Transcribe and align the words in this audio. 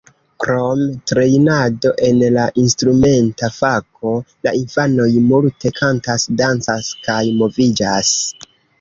Krom 0.43 0.79
trejnado 1.11 1.91
en 2.07 2.21
la 2.37 2.47
instrumenta 2.63 3.51
fako 3.59 4.15
la 4.49 4.57
infanoj 4.63 5.09
multe 5.29 5.77
kantas, 5.81 6.29
dancas 6.45 6.95
kaj 7.09 7.23
moviĝas. 7.41 8.21